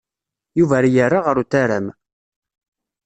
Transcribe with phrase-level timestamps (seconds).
[0.59, 1.87] Yuba yerra ɣer utaram.